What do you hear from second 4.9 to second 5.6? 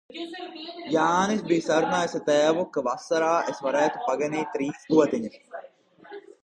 gotiņas.